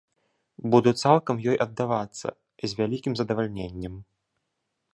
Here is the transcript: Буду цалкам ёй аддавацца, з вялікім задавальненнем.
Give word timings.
Буду 0.75 0.93
цалкам 1.01 1.43
ёй 1.51 1.57
аддавацца, 1.65 2.27
з 2.63 2.71
вялікім 2.79 3.13
задавальненнем. 3.21 3.93